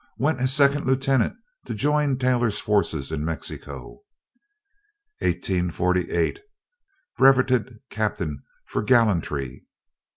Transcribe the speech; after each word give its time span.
Went 0.17 0.39
as 0.39 0.51
second 0.51 0.87
lieutenant 0.87 1.35
to 1.67 1.75
join 1.75 2.17
Taylor's 2.17 2.59
forces 2.59 3.11
in 3.11 3.23
Mexico. 3.23 4.01
1848. 5.19 6.39
Brevetted 7.19 7.77
captain 7.91 8.41
for 8.65 8.81
gallantry. 8.81 9.67